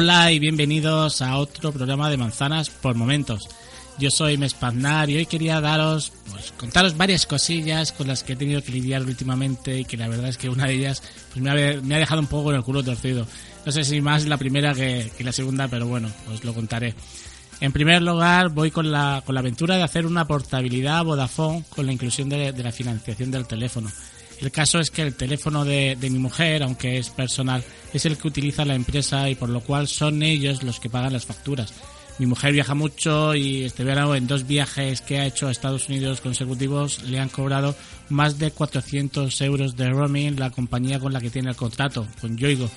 Hola 0.00 0.30
y 0.30 0.38
bienvenidos 0.38 1.22
a 1.22 1.38
otro 1.38 1.72
programa 1.72 2.08
de 2.08 2.16
Manzanas 2.16 2.70
por 2.70 2.94
Momentos. 2.94 3.48
Yo 3.98 4.12
soy 4.12 4.38
Mespaznar 4.38 5.10
y 5.10 5.16
hoy 5.16 5.26
quería 5.26 5.60
daros, 5.60 6.12
pues 6.30 6.52
contaros 6.56 6.96
varias 6.96 7.26
cosillas 7.26 7.90
con 7.90 8.06
las 8.06 8.22
que 8.22 8.34
he 8.34 8.36
tenido 8.36 8.62
que 8.62 8.70
lidiar 8.70 9.02
últimamente 9.02 9.80
y 9.80 9.84
que 9.84 9.96
la 9.96 10.06
verdad 10.06 10.28
es 10.28 10.38
que 10.38 10.48
una 10.48 10.66
de 10.66 10.74
ellas 10.74 11.02
pues 11.32 11.42
me, 11.42 11.50
ha, 11.50 11.98
dejado 11.98 12.20
un 12.20 12.28
poco 12.28 12.44
con 12.44 12.54
el 12.54 12.62
culo 12.62 12.84
torcido. 12.84 13.26
No 13.66 13.72
sé 13.72 13.82
si 13.82 14.00
más 14.00 14.24
la 14.26 14.36
primera 14.36 14.72
que, 14.72 15.10
la 15.18 15.32
segunda, 15.32 15.66
pero 15.66 15.88
bueno, 15.88 16.08
os 16.32 16.44
lo 16.44 16.54
contaré. 16.54 16.94
En 17.60 17.72
primer 17.72 18.00
lugar, 18.00 18.50
voy 18.50 18.70
con 18.70 18.92
la, 18.92 19.24
con 19.26 19.34
la 19.34 19.40
aventura 19.40 19.74
de 19.74 19.82
hacer 19.82 20.06
una 20.06 20.28
portabilidad 20.28 21.04
Vodafone 21.04 21.64
con 21.70 21.86
la 21.86 21.92
inclusión 21.92 22.28
de 22.28 22.52
la 22.52 22.70
financiación 22.70 23.32
del 23.32 23.48
teléfono. 23.48 23.90
El 24.40 24.50
caso 24.52 24.78
es 24.78 24.90
que 24.90 25.02
el 25.02 25.14
teléfono 25.14 25.64
de, 25.64 25.96
de, 25.98 26.10
mi 26.10 26.18
mujer, 26.18 26.62
aunque 26.62 26.98
es 26.98 27.10
personal, 27.10 27.64
es 27.92 28.06
el 28.06 28.16
que 28.16 28.28
utiliza 28.28 28.64
la 28.64 28.74
empresa 28.74 29.28
y 29.28 29.34
por 29.34 29.48
lo 29.48 29.60
cual 29.60 29.88
son 29.88 30.22
ellos 30.22 30.62
los 30.62 30.78
que 30.78 30.90
pagan 30.90 31.12
las 31.12 31.26
facturas. 31.26 31.74
Mi 32.18 32.26
mujer 32.26 32.52
viaja 32.52 32.74
mucho 32.74 33.34
y 33.34 33.64
este 33.64 33.84
verano 33.84 34.14
en 34.14 34.26
dos 34.26 34.46
viajes 34.46 35.00
que 35.00 35.18
ha 35.18 35.26
hecho 35.26 35.46
a 35.46 35.52
Estados 35.52 35.88
Unidos 35.88 36.20
consecutivos 36.20 37.02
le 37.04 37.20
han 37.20 37.28
cobrado 37.28 37.76
más 38.08 38.38
de 38.38 38.50
400 38.50 39.40
euros 39.42 39.76
de 39.76 39.88
roaming 39.88 40.38
la 40.38 40.50
compañía 40.50 40.98
con 40.98 41.12
la 41.12 41.20
que 41.20 41.30
tiene 41.30 41.50
el 41.50 41.56
contrato, 41.56 42.06
con 42.20 42.36
Yoigo, 42.36 42.68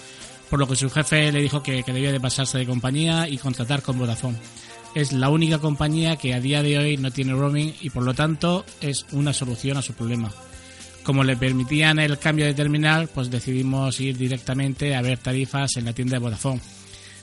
por 0.50 0.60
lo 0.60 0.68
que 0.68 0.76
su 0.76 0.90
jefe 0.92 1.32
le 1.32 1.42
dijo 1.42 1.64
que, 1.64 1.82
que 1.84 1.94
debía 1.94 2.12
de 2.12 2.20
pasarse 2.20 2.60
de 2.60 2.68
compañía 2.68 3.28
y 3.28 3.38
contratar 3.38 3.82
con 3.82 3.98
Vodafone 3.98 4.38
es 4.94 5.14
la 5.14 5.30
única 5.30 5.60
compañía 5.60 6.18
que 6.18 6.34
a 6.34 6.40
día 6.40 6.62
de 6.62 6.78
hoy 6.78 6.98
no 6.98 7.12
tiene 7.12 7.34
roaming 7.34 7.74
y 7.82 7.90
por 7.90 8.04
lo 8.04 8.14
tanto 8.14 8.66
es 8.82 9.06
una 9.12 9.34
solución 9.34 9.78
a 9.78 9.82
su 9.82 9.94
problema. 9.94 10.32
Como 11.04 11.24
le 11.24 11.36
permitían 11.36 12.00
el 12.00 12.20
cambio 12.20 12.46
de 12.46 12.54
terminal, 12.54 13.08
pues 13.08 13.30
decidimos 13.30 14.00
ir 14.00 14.18
directamente 14.18 14.96
a 14.96 15.02
ver 15.02 15.18
tarifas 15.18 15.78
en 15.78 15.86
la 15.86 15.94
tienda 15.94 16.18
de 16.18 16.20
Vodafone. 16.20 16.62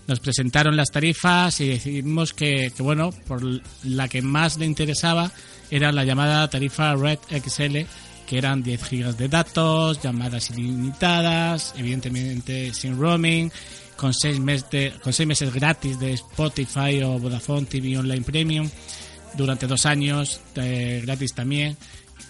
Nos 0.06 0.20
presentaron 0.20 0.76
las 0.76 0.90
tarifas 0.90 1.60
y 1.60 1.68
decidimos 1.68 2.32
que, 2.32 2.72
que 2.74 2.82
bueno, 2.82 3.10
por 3.26 3.42
la 3.84 4.08
que 4.08 4.22
más 4.22 4.56
le 4.58 4.66
interesaba 4.66 5.30
era 5.70 5.92
la 5.92 6.04
llamada 6.04 6.48
tarifa 6.48 6.94
Red 6.94 7.18
XL, 7.28 7.78
que 8.26 8.38
eran 8.38 8.62
10 8.62 8.84
gigas 8.84 9.18
de 9.18 9.28
datos, 9.28 10.02
llamadas 10.02 10.50
ilimitadas, 10.50 11.74
evidentemente 11.76 12.72
sin 12.74 12.98
roaming, 12.98 13.50
con 13.98 14.14
seis, 14.14 14.38
meses 14.38 14.70
de, 14.70 14.92
con 15.02 15.12
seis 15.12 15.26
meses 15.26 15.52
gratis 15.52 15.98
de 15.98 16.12
Spotify 16.12 17.02
o 17.02 17.18
Vodafone 17.18 17.66
TV 17.66 17.98
Online 17.98 18.22
Premium 18.22 18.70
durante 19.34 19.66
dos 19.66 19.86
años 19.86 20.40
eh, 20.54 21.02
gratis 21.04 21.34
también 21.34 21.76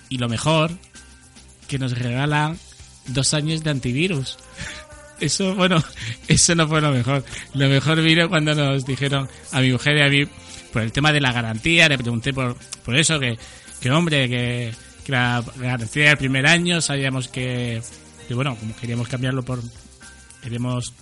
y 0.09 0.19
lo 0.19 0.29
mejor 0.29 0.71
que 1.69 1.79
nos 1.79 1.97
regalan 1.97 2.59
dos 3.07 3.35
años 3.35 3.63
de 3.63 3.71
antivirus. 3.71 4.39
Eso 5.21 5.55
bueno 5.55 5.83
eso 6.29 6.55
no 6.55 6.67
fue 6.67 6.81
lo 6.81 6.91
mejor. 6.91 7.25
Lo 7.55 7.69
mejor 7.69 8.03
vino 8.03 8.29
cuando 8.29 8.55
nos 8.55 8.85
dijeron 8.85 9.29
a 9.53 9.61
mi 9.61 9.73
mujer 9.73 9.97
y 9.97 10.03
a 10.03 10.09
mí 10.09 10.31
por 10.73 10.83
el 10.83 10.93
tema 10.93 11.13
de 11.13 11.21
la 11.21 11.33
garantía 11.33 11.89
le 11.89 11.99
pregunté 11.99 12.33
por, 12.33 12.57
por 12.85 12.97
eso 12.97 13.19
que, 13.21 13.39
que 13.81 13.91
hombre 13.91 14.29
que, 14.29 14.75
que 15.05 15.13
la 15.13 15.45
garantía 15.57 16.09
del 16.09 16.19
primer 16.19 16.47
año 16.47 16.81
sabíamos 16.81 17.29
que, 17.29 17.81
que 18.27 18.35
bueno 18.35 18.57
como 18.57 18.75
queríamos 18.77 19.09
cambiarlo 19.09 19.43
por 19.45 19.63
queríamos 20.43 20.93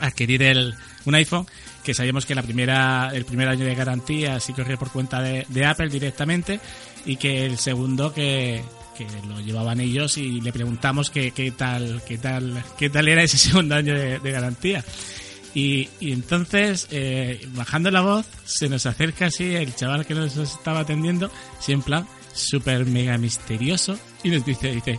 adquirir 0.00 0.42
el, 0.42 0.74
un 1.04 1.14
iPhone, 1.14 1.46
que 1.84 1.94
sabíamos 1.94 2.26
que 2.26 2.34
la 2.34 2.42
primera, 2.42 3.10
el 3.12 3.24
primer 3.24 3.48
año 3.48 3.64
de 3.64 3.74
garantía 3.74 4.40
sí 4.40 4.52
corría 4.52 4.76
por 4.76 4.90
cuenta 4.90 5.22
de, 5.22 5.46
de 5.48 5.64
Apple 5.64 5.88
directamente 5.88 6.60
y 7.06 7.16
que 7.16 7.46
el 7.46 7.58
segundo 7.58 8.12
que, 8.12 8.62
que 8.96 9.06
lo 9.28 9.40
llevaban 9.40 9.80
ellos 9.80 10.18
y 10.18 10.40
le 10.40 10.52
preguntamos 10.52 11.10
qué, 11.10 11.30
qué 11.30 11.50
tal, 11.50 12.02
qué 12.06 12.18
tal, 12.18 12.62
qué 12.78 12.90
tal 12.90 13.08
era 13.08 13.22
ese 13.22 13.38
segundo 13.50 13.74
año 13.74 13.94
de, 13.94 14.18
de 14.18 14.30
garantía. 14.30 14.84
Y, 15.54 15.88
y 16.00 16.12
entonces, 16.12 16.88
eh, 16.90 17.46
bajando 17.54 17.90
la 17.90 18.00
voz, 18.00 18.26
se 18.44 18.68
nos 18.68 18.86
acerca 18.86 19.26
así 19.26 19.54
el 19.54 19.74
chaval 19.74 20.06
que 20.06 20.14
nos 20.14 20.36
estaba 20.36 20.80
atendiendo, 20.80 21.30
así 21.58 21.72
en 21.72 21.82
plan 21.82 22.06
súper 22.32 22.86
mega 22.86 23.18
misterioso, 23.18 23.98
y 24.22 24.30
nos 24.30 24.44
dice, 24.46 24.72
dice, 24.72 24.98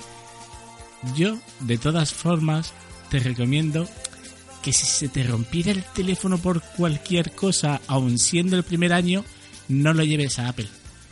yo 1.16 1.40
de 1.62 1.78
todas 1.80 2.14
formas 2.14 2.74
te 3.10 3.20
recomiendo 3.20 3.88
que 4.62 4.74
si 4.74 4.86
se 4.86 5.10
te 5.10 5.24
rompiera 5.24 5.72
el 5.72 5.84
teléfono 5.84 6.38
por 6.38 6.62
cualquier 6.62 7.32
cosa, 7.32 7.82
aun 7.88 8.20
siendo 8.20 8.56
el 8.56 8.64
primer 8.64 8.94
año, 8.94 9.26
no 9.68 9.94
lo 9.94 10.04
lleves 10.04 10.40
a 10.40 10.50
Apple. 10.50 10.68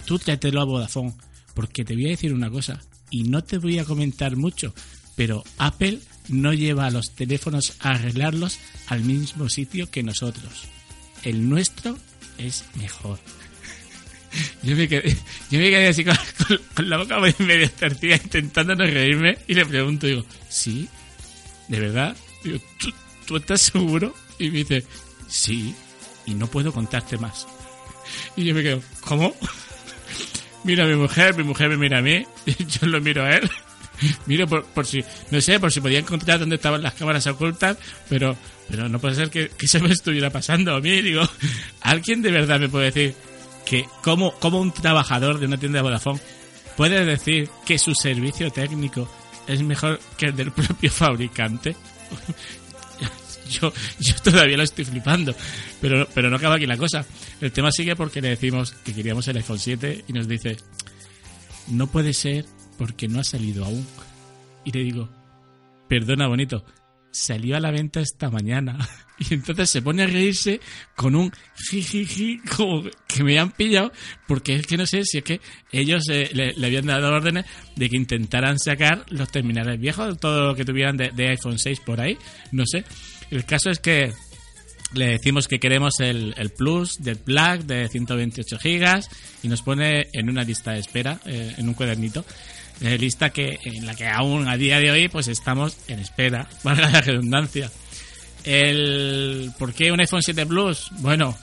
Tú 0.05 0.19
tráetelo 0.19 0.61
a 0.61 0.65
Vodafone. 0.65 1.13
Porque 1.61 1.85
te 1.85 1.93
voy 1.93 2.07
a 2.07 2.09
decir 2.09 2.33
una 2.33 2.49
cosa, 2.49 2.81
y 3.11 3.21
no 3.25 3.43
te 3.43 3.59
voy 3.59 3.77
a 3.77 3.85
comentar 3.85 4.35
mucho, 4.35 4.73
pero 5.15 5.43
Apple 5.59 5.99
no 6.27 6.53
lleva 6.53 6.87
a 6.87 6.89
los 6.89 7.11
teléfonos 7.11 7.75
a 7.81 7.91
arreglarlos 7.91 8.57
al 8.87 9.01
mismo 9.01 9.47
sitio 9.47 9.87
que 9.91 10.01
nosotros. 10.01 10.63
El 11.21 11.47
nuestro 11.47 11.99
es 12.39 12.65
mejor. 12.73 13.19
Yo 14.63 14.75
me 14.75 14.87
quedé, 14.87 15.15
yo 15.51 15.59
me 15.59 15.69
quedé 15.69 15.89
así 15.89 16.03
con, 16.03 16.17
la 16.89 16.97
boca 16.97 17.19
medio 17.19 17.69
tercida 17.69 18.15
intentando 18.15 18.75
no 18.75 18.85
reírme 18.85 19.37
y 19.47 19.53
le 19.53 19.65
pregunto, 19.65 20.07
digo, 20.07 20.25
¿sí? 20.49 20.89
¿De 21.67 21.79
verdad? 21.79 22.17
Digo, 22.43 22.57
¿tú, 22.79 22.91
¿tú 23.27 23.37
estás 23.37 23.61
seguro? 23.61 24.15
Y 24.39 24.49
me 24.49 24.59
dice, 24.59 24.83
sí, 25.27 25.75
y 26.25 26.33
no 26.33 26.47
puedo 26.47 26.73
contarte 26.73 27.19
más. 27.19 27.45
Y 28.35 28.45
yo 28.45 28.55
me 28.55 28.63
quedo, 28.63 28.81
¿cómo? 29.01 29.35
Mira 30.63 30.83
a 30.83 30.87
mi 30.87 30.95
mujer, 30.95 31.35
mi 31.35 31.43
mujer 31.43 31.69
me 31.69 31.77
mira 31.77 31.99
a 31.99 32.01
mí, 32.01 32.25
yo 32.45 32.87
lo 32.87 33.01
miro 33.01 33.23
a 33.23 33.31
él. 33.35 33.49
Miro 34.25 34.47
por, 34.47 34.65
por 34.65 34.85
si, 34.85 35.03
no 35.29 35.39
sé, 35.41 35.59
por 35.59 35.71
si 35.71 35.79
podía 35.79 35.99
encontrar 35.99 36.39
dónde 36.39 36.55
estaban 36.55 36.81
las 36.81 36.93
cámaras 36.93 37.27
ocultas, 37.27 37.77
pero, 38.09 38.35
pero 38.69 38.89
no 38.89 38.99
puede 38.99 39.15
ser 39.15 39.29
que, 39.29 39.49
que 39.49 39.67
se 39.67 39.79
me 39.79 39.91
estuviera 39.91 40.29
pasando 40.29 40.73
a 40.73 40.81
mí. 40.81 41.01
Digo, 41.01 41.21
¿alguien 41.81 42.21
de 42.21 42.31
verdad 42.31 42.59
me 42.59 42.69
puede 42.69 42.85
decir 42.85 43.15
que 43.65 43.85
como, 44.03 44.33
como 44.39 44.59
un 44.59 44.71
trabajador 44.71 45.39
de 45.39 45.45
una 45.45 45.57
tienda 45.57 45.77
de 45.79 45.83
Vodafone 45.83 46.19
puede 46.75 47.05
decir 47.05 47.49
que 47.65 47.77
su 47.77 47.93
servicio 47.93 48.49
técnico 48.49 49.07
es 49.47 49.61
mejor 49.61 49.99
que 50.17 50.27
el 50.27 50.35
del 50.35 50.51
propio 50.51 50.91
fabricante? 50.91 51.75
Yo, 53.51 53.73
yo 53.99 54.15
todavía 54.23 54.57
lo 54.57 54.63
estoy 54.63 54.85
flipando. 54.85 55.35
Pero, 55.79 56.07
pero 56.13 56.29
no 56.29 56.37
acaba 56.37 56.55
aquí 56.55 56.65
la 56.65 56.77
cosa. 56.77 57.05
El 57.39 57.51
tema 57.51 57.71
sigue 57.71 57.95
porque 57.95 58.21
le 58.21 58.29
decimos 58.29 58.73
que 58.83 58.93
queríamos 58.93 59.27
el 59.27 59.37
iPhone 59.37 59.59
7 59.59 60.05
y 60.07 60.13
nos 60.13 60.27
dice, 60.27 60.57
no 61.67 61.87
puede 61.87 62.13
ser 62.13 62.45
porque 62.77 63.07
no 63.07 63.19
ha 63.19 63.23
salido 63.23 63.65
aún. 63.65 63.85
Y 64.63 64.71
le 64.71 64.83
digo, 64.83 65.09
perdona 65.87 66.27
bonito, 66.27 66.65
salió 67.11 67.57
a 67.57 67.59
la 67.59 67.71
venta 67.71 67.99
esta 67.99 68.29
mañana. 68.29 68.77
Y 69.29 69.35
entonces 69.35 69.69
se 69.69 69.83
pone 69.83 70.01
a 70.01 70.07
reírse 70.07 70.59
con 70.95 71.15
un 71.15 71.31
jijiji, 71.69 72.39
como 72.39 72.81
que 73.07 73.23
me 73.23 73.37
han 73.37 73.51
pillado, 73.51 73.91
porque 74.27 74.55
es 74.55 74.65
que 74.65 74.77
no 74.77 74.87
sé 74.87 75.03
si 75.03 75.19
es 75.19 75.23
que 75.23 75.39
ellos 75.71 76.09
eh, 76.09 76.31
le, 76.33 76.65
habían 76.65 76.87
dado 76.87 77.13
órdenes 77.13 77.45
de 77.75 77.87
que 77.87 77.97
intentaran 77.97 78.57
sacar 78.57 79.05
los 79.09 79.29
terminales 79.29 79.79
viejos, 79.79 80.17
todo 80.19 80.47
lo 80.47 80.55
que 80.55 80.65
tuvieran 80.65 80.97
de, 80.97 81.11
de 81.11 81.27
iPhone 81.27 81.59
6 81.59 81.81
por 81.81 82.01
ahí, 82.01 82.17
no 82.51 82.65
sé. 82.65 82.83
El 83.31 83.45
caso 83.45 83.69
es 83.69 83.79
que 83.79 84.13
le 84.93 85.05
decimos 85.07 85.47
que 85.47 85.59
queremos 85.59 85.99
el, 85.99 86.33
el 86.37 86.49
Plus 86.49 87.01
del 87.01 87.15
Black 87.15 87.61
de 87.61 87.87
128 87.87 88.59
gigas 88.59 89.09
y 89.41 89.47
nos 89.47 89.61
pone 89.61 90.07
en 90.11 90.29
una 90.29 90.43
lista 90.43 90.71
de 90.73 90.79
espera, 90.79 91.19
eh, 91.25 91.55
en 91.57 91.67
un 91.67 91.73
cuadernito, 91.73 92.25
eh, 92.81 92.97
lista 92.97 93.29
que 93.29 93.57
en 93.63 93.85
la 93.85 93.95
que 93.95 94.07
aún 94.07 94.47
a 94.47 94.57
día 94.57 94.79
de 94.79 94.91
hoy 94.91 95.07
pues 95.07 95.29
estamos 95.29 95.77
en 95.87 95.99
espera, 95.99 96.49
valga 96.63 96.89
la 96.89 97.01
redundancia. 97.01 97.71
El, 98.43 99.51
¿Por 99.57 99.73
qué 99.73 99.91
un 99.91 100.01
iPhone 100.01 100.21
7 100.21 100.45
Plus? 100.45 100.89
Bueno, 100.99 101.37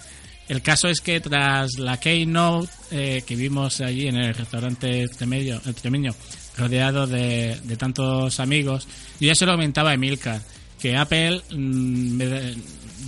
el 0.49 0.61
caso 0.61 0.89
es 0.89 1.01
que 1.01 1.21
tras 1.21 1.79
la 1.79 1.99
Keynote 1.99 2.71
eh, 2.91 3.23
que 3.27 3.35
vimos 3.35 3.81
allí 3.81 4.09
en 4.09 4.17
el 4.17 4.35
restaurante 4.35 5.05
Extremeño, 5.05 5.61
Extremeño 5.65 6.15
rodeado 6.57 7.07
de, 7.07 7.59
de 7.62 7.77
tantos 7.77 8.41
amigos, 8.41 8.87
yo 9.21 9.29
ya 9.29 9.35
se 9.35 9.47
lo 9.47 9.53
comentaba 9.53 9.91
a 9.91 9.95
Emilcar 9.95 10.43
que 10.81 10.97
Apple 10.97 11.43
mmm, 11.51 12.21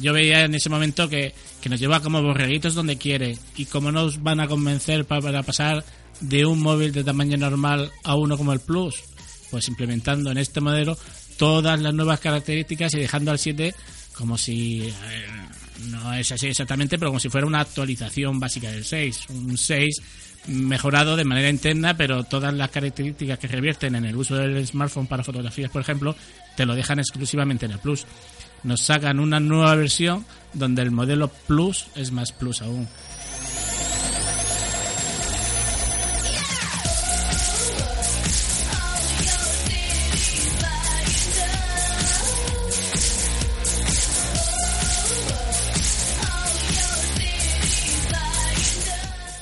yo 0.01 0.13
veía 0.13 0.45
en 0.45 0.55
ese 0.55 0.69
momento 0.69 1.09
que, 1.09 1.35
que, 1.61 1.69
nos 1.69 1.81
lleva 1.81 2.01
como 2.01 2.23
borreguitos 2.23 2.75
donde 2.75 2.97
quiere. 2.97 3.37
Y 3.57 3.67
cómo 3.67 3.93
nos 3.93 4.23
van 4.23 4.41
a 4.41 4.49
convencer 4.49 5.05
para, 5.05 5.21
para, 5.21 5.43
pasar 5.43 5.85
de 6.21 6.47
un 6.47 6.61
móvil 6.61 6.93
de 6.93 7.05
tamaño 7.05 7.37
normal 7.37 7.91
a 8.05 8.15
uno 8.15 8.37
como 8.37 8.53
el 8.53 8.61
Plus 8.61 9.05
pues 9.51 9.69
implementando 9.69 10.31
en 10.31 10.39
este 10.39 10.61
modelo 10.61 10.97
todas 11.37 11.81
las 11.81 11.93
nuevas 11.93 12.21
características 12.21 12.95
y 12.95 13.01
dejando 13.01 13.31
al 13.31 13.39
7 13.39 13.75
como 14.15 14.39
si 14.39 14.83
eh, 14.83 14.93
no 15.87 16.13
es 16.15 16.33
así 16.33 16.49
exactamente 16.49 16.99
pero 16.99 17.11
como 17.11 17.21
si 17.21 17.29
fuera 17.29 17.47
una 17.47 17.61
actualización 17.61 18.39
básica 18.41 18.71
del 18.71 18.85
6 18.85 19.27
un 19.31 19.57
6 19.57 20.03
mejorado 20.49 21.17
de 21.17 21.25
manera 21.25 21.49
interna, 21.49 21.97
pero 21.97 22.25
todas 22.25 22.53
las 22.55 22.71
características 22.71 23.39
que 23.39 23.49
revierten 23.49 23.95
en 23.95 24.05
el 24.05 24.17
uso 24.17 24.37
del 24.37 24.67
smartphone 24.67 25.07
para 25.07 25.25
fotografías, 25.25 25.71
por 25.71 25.83
ejemplo, 25.83 26.17
te 26.57 26.67
lo 26.67 26.75
dejan 26.75 26.99
exclusivamente 26.99 27.67
en 27.67 27.73
el 27.73 27.79
Plus. 27.79 28.07
Nos 28.63 28.83
sacan 28.83 29.21
una 29.21 29.41
nueva 29.41 29.75
versión 29.75 30.25
donde 30.53 30.83
el 30.83 30.91
modelo 30.91 31.29
Plus 31.29 31.87
es 31.95 32.13
más 32.13 32.33
Plus 32.33 32.63
aún. 32.63 32.89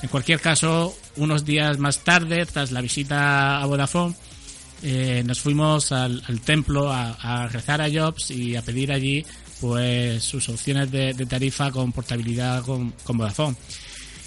En 0.09 0.11
cualquier 0.11 0.41
caso, 0.41 0.97
unos 1.17 1.45
días 1.45 1.77
más 1.77 1.99
tarde, 1.99 2.43
tras 2.47 2.71
la 2.71 2.81
visita 2.81 3.61
a 3.61 3.65
Vodafone, 3.67 4.15
eh, 4.81 5.21
nos 5.23 5.39
fuimos 5.39 5.91
al, 5.91 6.23
templo 6.43 6.91
a, 6.91 7.47
rezar 7.51 7.79
a 7.79 7.91
Jobs 7.91 8.31
y 8.31 8.55
a 8.55 8.63
pedir 8.63 8.91
allí 8.91 9.23
pues 9.61 10.23
sus 10.23 10.49
opciones 10.49 10.89
de, 10.89 11.13
tarifa 11.29 11.69
con 11.69 11.91
portabilidad 11.91 12.63
con, 12.63 12.91
Vodafone. 13.05 13.55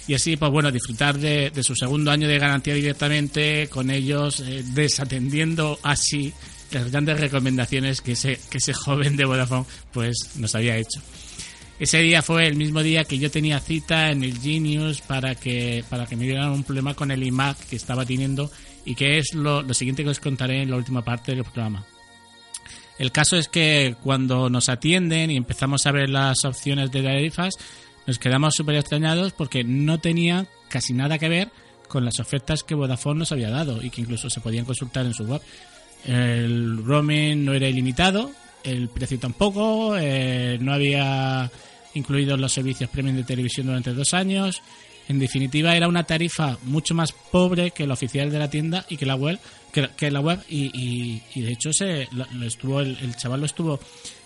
Y 0.07 0.13
así, 0.13 0.37
pues 0.37 0.49
bueno, 0.53 0.71
disfrutar 0.71 1.17
de, 1.17 1.51
su 1.61 1.75
segundo 1.75 2.11
año 2.11 2.29
de 2.29 2.39
garantía 2.39 2.75
directamente 2.75 3.67
con 3.67 3.89
ellos, 3.89 4.39
eh, 4.39 4.63
desatendiendo 4.67 5.77
así 5.83 6.31
las 6.71 6.89
grandes 6.91 7.19
recomendaciones 7.19 7.99
que 7.99 8.13
ese, 8.13 8.39
que 8.49 8.59
ese 8.59 8.71
joven 8.71 9.17
de 9.17 9.25
Vodafone 9.25 9.65
pues 9.91 10.15
nos 10.37 10.55
había 10.55 10.77
hecho. 10.77 11.01
Ese 11.79 11.99
día 11.99 12.21
fue 12.21 12.47
el 12.47 12.55
mismo 12.55 12.83
día 12.83 13.03
que 13.03 13.17
yo 13.17 13.31
tenía 13.31 13.59
cita 13.59 14.11
en 14.11 14.23
el 14.23 14.39
Genius 14.39 15.01
para 15.01 15.35
que, 15.35 15.83
para 15.89 16.05
que 16.05 16.15
me 16.15 16.23
dieran 16.23 16.51
un 16.51 16.63
problema 16.63 16.93
con 16.93 17.11
el 17.11 17.23
iMac 17.23 17.57
que 17.67 17.75
estaba 17.75 18.05
teniendo 18.05 18.51
y 18.85 18.95
que 18.95 19.17
es 19.17 19.33
lo, 19.33 19.73
siguiente 19.73 20.03
que 20.03 20.09
os 20.09 20.19
contaré 20.19 20.61
en 20.61 20.69
la 20.69 20.77
última 20.77 21.03
parte 21.03 21.33
del 21.33 21.43
programa. 21.43 21.85
El 22.99 23.11
caso 23.11 23.37
es 23.37 23.47
que 23.47 23.95
cuando 24.03 24.49
nos 24.49 24.69
atienden 24.69 25.31
y 25.31 25.37
empezamos 25.37 25.85
a 25.87 25.91
ver 25.91 26.09
las 26.09 26.45
opciones 26.45 26.91
de 26.91 27.01
tarifas, 27.01 27.55
nos 28.05 28.19
quedamos 28.19 28.53
súper 28.55 28.75
extrañados 28.75 29.33
porque 29.33 29.63
no 29.63 29.99
tenía 29.99 30.45
casi 30.69 30.93
nada 30.93 31.17
que 31.17 31.29
ver 31.29 31.49
con 31.87 32.05
las 32.05 32.19
ofertas 32.19 32.63
que 32.63 32.75
Vodafone 32.75 33.19
nos 33.19 33.31
había 33.31 33.49
dado 33.49 33.81
y 33.81 33.89
que 33.89 34.01
incluso 34.01 34.29
se 34.29 34.41
podían 34.41 34.65
consultar 34.65 35.05
en 35.05 35.13
su 35.13 35.23
web. 35.25 35.41
El 36.05 36.83
roaming 36.83 37.45
no 37.45 37.53
era 37.53 37.67
ilimitado, 37.67 38.31
el 38.63 38.89
precio 38.89 39.19
tampoco, 39.19 39.97
eh, 39.97 40.57
no 40.59 40.73
había 40.73 41.49
incluidos 41.93 42.39
los 42.39 42.51
servicios 42.51 42.89
premium 42.89 43.15
de 43.15 43.23
televisión 43.23 43.67
durante 43.67 43.93
dos 43.93 44.13
años. 44.13 44.61
En 45.07 45.19
definitiva, 45.19 45.75
era 45.75 45.87
una 45.87 46.05
tarifa 46.05 46.57
mucho 46.63 46.95
más 46.95 47.11
pobre 47.11 47.71
que 47.71 47.85
la 47.85 47.93
oficial 47.93 48.31
de 48.31 48.39
la 48.39 48.49
tienda 48.49 48.85
y 48.89 48.97
que 48.97 49.05
la 49.05 49.15
web, 49.15 49.37
que, 49.71 50.11
la 50.11 50.21
web 50.21 50.39
y, 50.47 51.21
de 51.35 51.51
hecho 51.51 51.73
se 51.73 52.07
lo, 52.11 52.45
estuvo 52.45 52.79
el, 52.79 53.15
chaval 53.17 53.41
lo 53.41 53.45
estuvo 53.45 53.79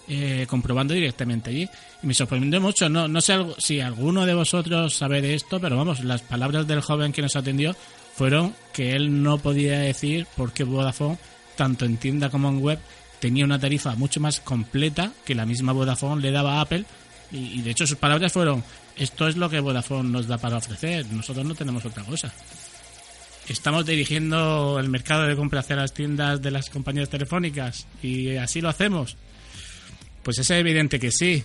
eh, 0.08 0.46
comprobando 0.48 0.94
directamente 0.94 1.50
allí 1.50 1.68
y 2.04 2.08
me 2.08 2.14
sorprendió 2.14 2.62
mucho. 2.62 2.90
No, 2.90 3.08
no 3.08 3.22
sé 3.22 3.34
si 3.58 3.80
alguno 3.80 4.26
de 4.26 4.36
vosotros 4.36 4.96
sabe 4.96 5.22
de 5.22 5.34
esto, 5.34 5.60
pero 5.60 5.78
vamos, 5.78 6.04
las 6.04 6.22
palabras 6.22 6.68
del 6.68 6.82
joven 6.82 7.12
que 7.12 7.24
nos 7.24 7.36
atendió 7.36 7.76
fueron 8.14 8.56
que 8.74 8.92
él 8.92 9.24
no 9.24 9.40
podía 9.40 9.80
decir 9.80 10.28
por 10.36 10.52
qué 10.52 10.64
Vodafone, 10.64 11.18
tanto 11.56 11.86
en 11.86 11.98
tienda 11.98 12.30
como 12.30 12.50
en 12.50 12.62
web, 12.62 12.80
tenía 13.20 13.46
una 13.46 13.60
tarifa 13.60 13.96
mucho 13.96 14.20
más 14.20 14.40
completa 14.40 15.12
que 15.26 15.36
la 15.36 15.46
misma 15.46 15.74
Vodafone 15.74 16.22
le 16.22 16.32
daba 16.32 16.58
a 16.58 16.62
Apple 16.62 16.86
y, 17.32 17.62
de 17.62 17.72
hecho 17.72 17.86
sus 17.86 17.98
palabras 17.98 18.32
fueron 18.32 18.64
esto 18.96 19.28
es 19.28 19.38
lo 19.38 19.50
que 19.50 19.60
Vodafone 19.60 20.10
nos 20.10 20.28
da 20.28 20.38
para 20.38 20.58
ofrecer, 20.58 21.06
nosotros 21.12 21.46
no 21.46 21.54
tenemos 21.54 21.86
otra 21.86 22.04
cosa. 22.04 22.34
¿Estamos 23.48 23.86
dirigiendo 23.86 24.78
el 24.80 24.90
mercado 24.90 25.24
de 25.24 25.36
compra 25.36 25.62
hacia 25.62 25.76
las 25.76 25.94
tiendas 25.94 26.42
de 26.42 26.52
las 26.52 26.70
compañías 26.70 27.10
telefónicas 27.10 27.88
y 28.02 28.36
así 28.36 28.60
lo 28.60 28.70
hacemos? 28.70 29.16
Pues 30.24 30.40
es 30.40 30.50
evidente 30.50 31.00
que 31.00 31.12
sí. 31.12 31.44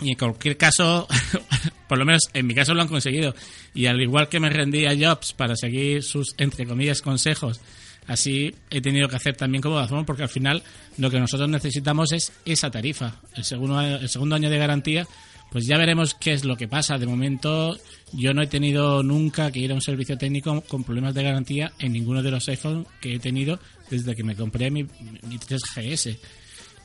Y 0.00 0.10
en 0.10 0.16
cualquier 0.16 0.56
caso, 0.58 1.06
por 1.88 1.96
lo 1.96 2.04
menos 2.04 2.28
en 2.34 2.46
mi 2.46 2.54
caso 2.54 2.74
lo 2.74 2.82
han 2.82 2.88
conseguido. 2.88 3.34
Y 3.72 3.86
al 3.86 4.02
igual 4.02 4.28
que 4.28 4.40
me 4.40 4.50
rendí 4.50 4.84
a 4.84 4.94
Jobs 4.94 5.32
para 5.32 5.56
seguir 5.56 6.02
sus, 6.02 6.34
entre 6.36 6.66
comillas, 6.66 7.00
consejos 7.00 7.60
Así 8.06 8.54
he 8.70 8.80
tenido 8.80 9.08
que 9.08 9.16
hacer 9.16 9.36
también 9.36 9.62
como 9.62 9.76
Vodafone 9.76 10.04
porque 10.04 10.24
al 10.24 10.28
final 10.28 10.62
lo 10.98 11.10
que 11.10 11.18
nosotros 11.18 11.48
necesitamos 11.48 12.12
es 12.12 12.32
esa 12.44 12.70
tarifa. 12.70 13.20
El 13.34 13.44
segundo, 13.44 13.80
el 13.80 14.08
segundo 14.08 14.36
año 14.36 14.50
de 14.50 14.58
garantía, 14.58 15.06
pues 15.50 15.66
ya 15.66 15.78
veremos 15.78 16.14
qué 16.14 16.32
es 16.32 16.44
lo 16.44 16.56
que 16.56 16.68
pasa. 16.68 16.98
De 16.98 17.06
momento 17.06 17.78
yo 18.12 18.34
no 18.34 18.42
he 18.42 18.46
tenido 18.46 19.02
nunca 19.02 19.50
que 19.50 19.60
ir 19.60 19.72
a 19.72 19.74
un 19.74 19.80
servicio 19.80 20.18
técnico 20.18 20.60
con 20.62 20.84
problemas 20.84 21.14
de 21.14 21.22
garantía 21.22 21.72
en 21.78 21.92
ninguno 21.92 22.22
de 22.22 22.30
los 22.30 22.48
iPhones 22.48 22.86
que 23.00 23.14
he 23.14 23.18
tenido 23.18 23.58
desde 23.90 24.14
que 24.14 24.24
me 24.24 24.36
compré 24.36 24.70
mi, 24.70 24.82
mi 24.82 25.38
3GS. 25.38 26.18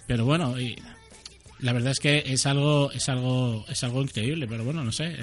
Pero 0.07 0.25
bueno, 0.25 0.55
la 1.59 1.73
verdad 1.73 1.91
es 1.91 1.99
que 1.99 2.23
es 2.25 2.45
algo 2.45 2.91
es 2.91 3.09
algo 3.09 3.65
es 3.67 3.83
algo 3.83 4.01
increíble 4.01 4.47
pero 4.47 4.63
bueno 4.63 4.83
no 4.83 4.91
sé 4.91 5.15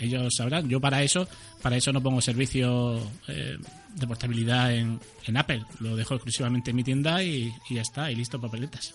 ellos 0.00 0.34
sabrán. 0.36 0.68
Yo 0.68 0.80
para 0.80 1.02
eso 1.02 1.28
para 1.62 1.76
eso 1.76 1.92
no 1.92 2.02
pongo 2.02 2.20
servicio 2.20 3.00
eh, 3.28 3.56
de 3.94 4.06
portabilidad 4.06 4.74
en, 4.74 5.00
en, 5.26 5.36
Apple. 5.36 5.64
Lo 5.80 5.96
dejo 5.96 6.14
exclusivamente 6.14 6.70
en 6.70 6.76
mi 6.76 6.84
tienda 6.84 7.22
y, 7.22 7.54
y 7.70 7.74
ya 7.74 7.82
está 7.82 8.10
y 8.10 8.16
listo 8.16 8.40
papeletas. 8.40 8.94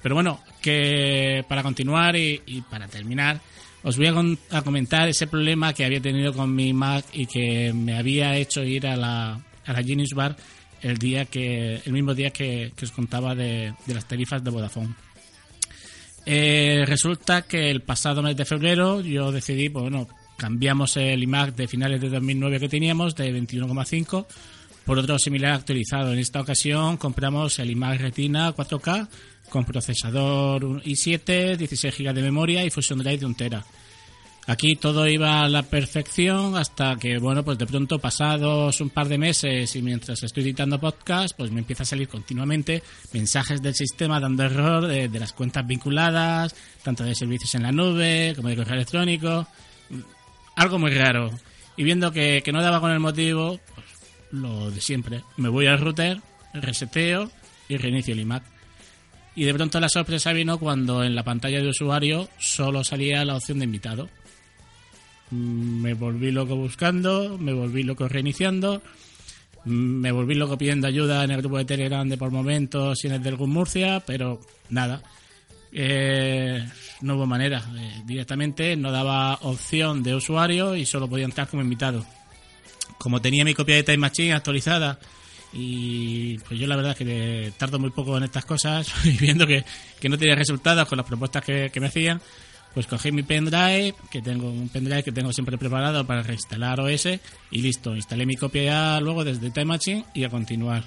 Pero 0.00 0.14
bueno, 0.14 0.40
que 0.60 1.44
para 1.48 1.62
continuar 1.62 2.16
y, 2.16 2.62
para 2.70 2.88
terminar, 2.88 3.40
os 3.82 3.96
voy 3.96 4.06
a, 4.50 4.62
comentar 4.62 5.08
ese 5.08 5.26
problema 5.26 5.72
que 5.72 5.84
había 5.84 6.00
tenido 6.00 6.32
con 6.32 6.54
mi 6.54 6.72
Mac 6.72 7.04
y 7.12 7.26
que 7.26 7.72
me 7.72 7.96
había 7.96 8.36
hecho 8.36 8.62
ir 8.62 8.86
a 8.86 8.96
la, 8.96 9.40
a 9.66 9.72
la 9.72 9.82
Genius 9.82 10.14
Bar 10.14 10.36
el 10.82 10.98
día 10.98 11.24
que 11.24 11.80
el 11.84 11.92
mismo 11.92 12.14
día 12.14 12.30
que, 12.30 12.72
os 12.80 12.92
contaba 12.92 13.34
de, 13.34 13.74
las 13.86 14.06
tarifas 14.06 14.42
de 14.42 14.50
Vodafone. 14.50 14.94
Eh, 16.26 16.84
resulta 16.86 17.42
que 17.42 17.70
el 17.70 17.80
pasado 17.80 18.22
mes 18.22 18.36
de 18.36 18.44
febrero 18.44 19.00
yo 19.00 19.32
decidí, 19.32 19.70
pues 19.70 19.84
bueno, 19.84 20.06
cambiamos 20.36 20.96
el 20.96 21.22
iMac 21.22 21.54
de 21.54 21.66
finales 21.66 22.00
de 22.00 22.10
2009 22.10 22.60
que 22.60 22.68
teníamos 22.68 23.14
de 23.14 23.32
21,5 23.32 24.26
por 24.84 24.98
otro 24.98 25.18
similar 25.18 25.52
actualizado. 25.52 26.12
En 26.12 26.18
esta 26.18 26.40
ocasión 26.40 26.96
compramos 26.96 27.58
el 27.58 27.70
iMac 27.70 28.00
Retina 28.00 28.54
4K 28.54 29.08
con 29.48 29.64
procesador 29.64 30.82
i7, 30.82 31.56
16 31.56 31.96
GB 31.98 32.14
de 32.14 32.22
memoria 32.22 32.64
y 32.64 32.70
Fusion 32.70 32.98
Drive 32.98 33.18
de 33.18 33.26
1 33.26 33.34
tera. 33.36 33.64
Aquí 34.48 34.76
todo 34.76 35.06
iba 35.06 35.42
a 35.42 35.48
la 35.50 35.62
perfección 35.62 36.56
hasta 36.56 36.96
que, 36.96 37.18
bueno, 37.18 37.44
pues 37.44 37.58
de 37.58 37.66
pronto 37.66 37.98
pasados 37.98 38.80
un 38.80 38.88
par 38.88 39.06
de 39.06 39.18
meses 39.18 39.76
y 39.76 39.82
mientras 39.82 40.22
estoy 40.22 40.42
editando 40.42 40.80
podcast, 40.80 41.36
pues 41.36 41.50
me 41.50 41.58
empieza 41.58 41.82
a 41.82 41.86
salir 41.86 42.08
continuamente 42.08 42.82
mensajes 43.12 43.60
del 43.60 43.74
sistema 43.74 44.18
dando 44.18 44.44
error 44.44 44.86
de, 44.86 45.10
las 45.18 45.34
cuentas 45.34 45.66
vinculadas, 45.66 46.56
tanto 46.82 47.04
de 47.04 47.14
servicios 47.14 47.56
en 47.56 47.64
la 47.64 47.72
nube 47.72 48.32
como 48.36 48.48
de 48.48 48.56
correo 48.56 48.76
electrónico. 48.76 49.46
Algo 50.56 50.78
muy 50.78 50.92
raro. 50.94 51.30
Y 51.76 51.84
viendo 51.84 52.10
que, 52.10 52.42
no 52.50 52.62
daba 52.62 52.80
con 52.80 52.90
el 52.90 53.00
motivo, 53.00 53.60
pues 53.74 53.86
lo 54.30 54.70
de 54.70 54.80
siempre. 54.80 55.24
Me 55.36 55.50
voy 55.50 55.66
al 55.66 55.78
router, 55.78 56.22
reseteo 56.54 57.30
y 57.68 57.76
reinicio 57.76 58.14
el 58.14 58.20
iMac. 58.20 58.57
Y 59.38 59.44
de 59.44 59.54
pronto 59.54 59.78
la 59.78 59.88
sorpresa 59.88 60.32
vino 60.32 60.58
cuando 60.58 61.04
en 61.04 61.14
la 61.14 61.22
pantalla 61.22 61.60
de 61.60 61.68
usuario 61.68 62.28
solo 62.40 62.82
salía 62.82 63.24
la 63.24 63.36
opción 63.36 63.60
de 63.60 63.66
invitado. 63.66 64.10
Mm, 65.30 65.80
me 65.80 65.94
volví 65.94 66.32
loco 66.32 66.56
buscando, 66.56 67.38
me 67.38 67.52
volví 67.52 67.84
loco 67.84 68.08
reiniciando, 68.08 68.82
mm, 69.64 69.70
me 69.70 70.10
volví 70.10 70.34
loco 70.34 70.58
pidiendo 70.58 70.88
ayuda 70.88 71.22
en 71.22 71.30
el 71.30 71.36
grupo 71.36 71.56
de 71.56 71.66
Telegram 71.66 72.08
de 72.08 72.18
por 72.18 72.32
momentos 72.32 73.04
y 73.04 73.06
en 73.06 73.12
el 73.12 73.22
del 73.22 73.36
GUM 73.36 73.50
Murcia, 73.50 74.02
pero 74.04 74.40
nada. 74.70 75.04
Eh, 75.70 76.68
no 77.02 77.14
hubo 77.14 77.26
manera. 77.26 77.62
Eh, 77.76 78.02
directamente 78.06 78.74
no 78.74 78.90
daba 78.90 79.34
opción 79.42 80.02
de 80.02 80.16
usuario 80.16 80.74
y 80.74 80.84
solo 80.84 81.08
podía 81.08 81.26
entrar 81.26 81.46
como 81.46 81.62
invitado. 81.62 82.04
Como 82.98 83.20
tenía 83.20 83.44
mi 83.44 83.54
copia 83.54 83.76
de 83.76 83.84
Time 83.84 83.98
Machine 83.98 84.32
actualizada 84.32 84.98
y 85.52 86.38
pues 86.38 86.60
yo 86.60 86.66
la 86.66 86.76
verdad 86.76 86.92
es 86.92 86.98
que 86.98 87.52
tardo 87.56 87.78
muy 87.78 87.90
poco 87.90 88.16
en 88.16 88.24
estas 88.24 88.44
cosas 88.44 88.92
y 89.04 89.12
viendo 89.12 89.46
que, 89.46 89.64
no 90.08 90.18
tenía 90.18 90.34
resultados 90.34 90.86
con 90.88 90.98
las 90.98 91.06
propuestas 91.06 91.44
que, 91.44 91.70
me 91.80 91.86
hacían, 91.86 92.20
pues 92.74 92.86
cogí 92.86 93.12
mi 93.12 93.22
pendrive, 93.22 93.94
que 94.10 94.20
tengo 94.20 94.50
un 94.50 94.68
pendrive 94.68 95.02
que 95.02 95.12
tengo 95.12 95.32
siempre 95.32 95.56
preparado 95.56 96.06
para 96.06 96.22
reinstalar 96.22 96.80
OS 96.80 97.06
y 97.50 97.62
listo, 97.62 97.96
instalé 97.96 98.26
mi 98.26 98.36
copia 98.36 98.62
ya 98.62 99.00
luego 99.00 99.24
desde 99.24 99.50
Time 99.50 99.66
Machine 99.66 100.04
y 100.14 100.24
a 100.24 100.28
continuar. 100.28 100.84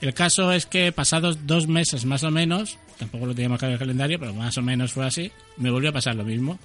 El 0.00 0.14
caso 0.14 0.52
es 0.52 0.66
que 0.66 0.92
pasados 0.92 1.46
dos 1.46 1.66
meses 1.66 2.04
más 2.04 2.22
o 2.22 2.30
menos, 2.30 2.78
tampoco 2.98 3.26
lo 3.26 3.34
teníamos 3.34 3.60
en 3.64 3.70
el 3.70 3.78
calendario, 3.78 4.18
pero 4.20 4.32
más 4.32 4.56
o 4.56 4.62
menos 4.62 4.92
fue 4.92 5.06
así, 5.06 5.32
me 5.56 5.70
volvió 5.70 5.90
a 5.90 5.94
pasar 5.94 6.14
lo 6.14 6.24
mismo. 6.24 6.58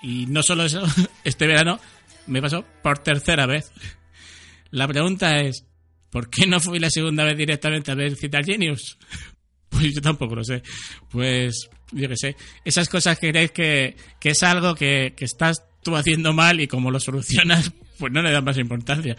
Y 0.00 0.26
no 0.26 0.42
solo 0.42 0.64
eso, 0.64 0.82
este 1.24 1.46
verano 1.46 1.78
me 2.26 2.40
pasó 2.40 2.64
por 2.82 2.98
tercera 2.98 3.46
vez. 3.46 3.72
La 4.70 4.88
pregunta 4.88 5.36
es, 5.36 5.66
¿Por 6.12 6.28
qué 6.28 6.46
no 6.46 6.60
fui 6.60 6.78
la 6.78 6.90
segunda 6.90 7.24
vez 7.24 7.38
directamente 7.38 7.90
a 7.90 7.94
ver 7.94 8.14
Citar 8.14 8.44
Genius? 8.44 8.98
Pues 9.72 9.94
yo 9.94 10.02
tampoco 10.02 10.34
lo 10.34 10.44
sé. 10.44 10.62
Pues 11.10 11.70
yo 11.92 12.06
qué 12.06 12.14
sé. 12.14 12.36
Esas 12.62 12.90
cosas 12.90 13.18
que 13.18 13.30
creéis 13.30 13.52
que, 13.52 13.96
es 14.22 14.42
algo 14.42 14.74
que, 14.74 15.14
estás 15.18 15.64
tú 15.82 15.96
haciendo 15.96 16.34
mal 16.34 16.60
y 16.60 16.66
como 16.66 16.90
lo 16.90 17.00
solucionas, 17.00 17.72
pues 17.98 18.12
no 18.12 18.20
le 18.20 18.30
das 18.30 18.44
más 18.44 18.58
importancia. 18.58 19.16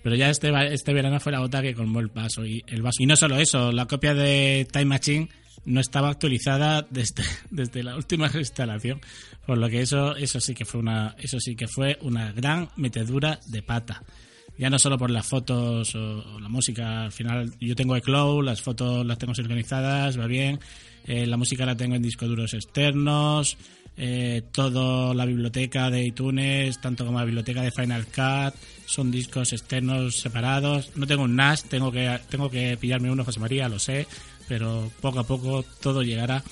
Pero 0.00 0.14
ya 0.14 0.30
este, 0.30 0.52
este 0.72 0.92
verano 0.92 1.18
fue 1.18 1.32
la 1.32 1.40
gota 1.40 1.62
que 1.62 1.74
colmó 1.74 1.98
el 1.98 2.06
vaso 2.06 2.46
y 2.46 2.62
el 2.68 2.80
vaso. 2.80 3.02
Y 3.02 3.06
no 3.06 3.16
solo 3.16 3.38
eso, 3.38 3.72
la 3.72 3.86
copia 3.86 4.14
de 4.14 4.68
Time 4.70 4.84
Machine 4.84 5.28
no 5.64 5.80
estaba 5.80 6.10
actualizada 6.10 6.86
desde, 6.88 7.24
desde 7.50 7.82
la 7.82 7.96
última 7.96 8.30
instalación. 8.32 9.00
Por 9.46 9.58
lo 9.58 9.68
que 9.68 9.80
eso, 9.80 10.14
eso 10.14 10.38
sí 10.38 10.54
que 10.54 10.64
fue 10.64 10.78
una, 10.78 11.16
eso 11.18 11.40
sí 11.40 11.56
que 11.56 11.66
fue 11.66 11.98
una 12.02 12.30
gran 12.30 12.68
metedura 12.76 13.40
de 13.46 13.62
pata. 13.64 14.04
Ya 14.58 14.68
no 14.68 14.78
solo 14.78 14.98
por 14.98 15.10
las 15.10 15.26
fotos 15.26 15.94
o, 15.94 16.40
la 16.40 16.48
música, 16.48 17.04
al 17.04 17.12
final 17.12 17.52
yo 17.60 17.74
tengo 17.76 17.96
iCloud, 17.96 18.44
las 18.44 18.60
fotos 18.60 19.06
las 19.06 19.16
tengo 19.16 19.34
sincronizadas, 19.34 20.18
va 20.18 20.26
bien, 20.26 20.58
eh, 21.06 21.26
la 21.26 21.36
música 21.36 21.64
la 21.64 21.76
tengo 21.76 21.94
en 21.94 22.02
discos 22.02 22.28
duros 22.28 22.52
externos, 22.54 23.56
eh, 23.96 24.42
toda 24.52 25.14
la 25.14 25.24
biblioteca 25.24 25.90
de 25.90 26.04
iTunes, 26.04 26.80
tanto 26.80 27.06
como 27.06 27.18
la 27.18 27.24
biblioteca 27.24 27.62
de 27.62 27.70
Final 27.70 28.06
Cut, 28.06 28.54
son 28.86 29.10
discos 29.10 29.52
externos 29.52 30.20
separados. 30.20 30.96
No 30.96 31.06
tengo 31.06 31.24
un 31.24 31.34
NAS, 31.34 31.64
tengo 31.64 31.90
que, 31.90 32.20
tengo 32.28 32.48
que 32.48 32.76
pillarme 32.76 33.10
uno, 33.10 33.24
José 33.24 33.40
María, 33.40 33.68
lo 33.68 33.78
sé, 33.78 34.06
pero 34.48 34.90
poco 35.00 35.20
a 35.20 35.26
poco 35.26 35.64
todo 35.80 36.02
llegará. 36.02 36.42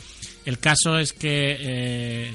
El 0.44 0.58
caso 0.58 0.98
es 0.98 1.12
que 1.12 1.56
eh, 1.58 2.30